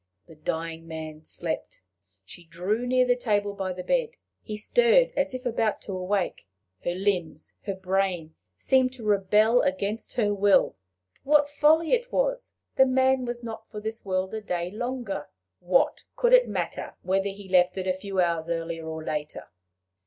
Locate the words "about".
5.45-5.79